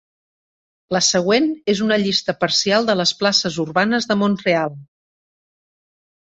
[0.95, 4.77] La següent és una llista parcial de les places urbanes de Montreal.